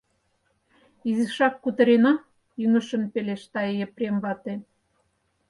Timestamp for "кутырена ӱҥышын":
1.63-3.03